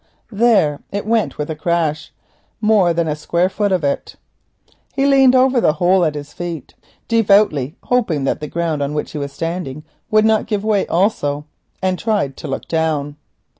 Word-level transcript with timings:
There! 0.31 0.79
it 0.91 1.05
went 1.05 1.37
with 1.37 1.51
a 1.51 1.55
crash, 1.55 2.11
more 2.59 2.91
than 2.91 3.07
a 3.07 3.15
square 3.15 3.49
foot 3.49 3.71
of 3.71 3.83
it. 3.83 4.15
He 4.95 5.05
leant 5.05 5.35
over 5.35 5.61
the 5.61 5.73
hole 5.73 6.03
at 6.05 6.15
his 6.15 6.33
feet, 6.33 6.73
devoutly 7.07 7.75
hoping 7.83 8.23
that 8.23 8.39
the 8.39 8.47
ground 8.47 8.81
on 8.81 8.95
which 8.95 9.11
he 9.11 9.19
was 9.19 9.31
standing 9.31 9.83
would 10.09 10.25
not 10.25 10.47
give 10.47 10.63
way 10.65 10.87
also, 10.87 11.45
and 11.83 11.99
tried 11.99 12.35
to 12.37 12.47
look 12.47 12.67
down. 12.67 13.17